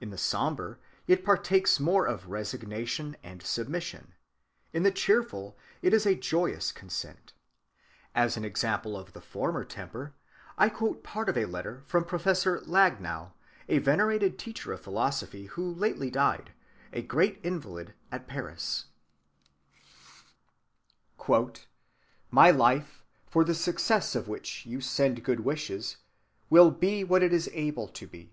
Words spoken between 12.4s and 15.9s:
Lagneau, a venerated teacher of philosophy who